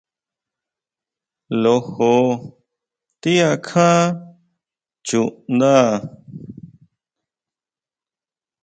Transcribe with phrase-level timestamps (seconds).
[1.61, 2.13] Lojo
[3.21, 4.01] ti akjan
[5.07, 5.77] chundá?